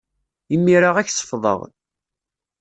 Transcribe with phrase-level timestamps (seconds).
[0.55, 1.59] Imir-a, ad k-sefḍeɣ.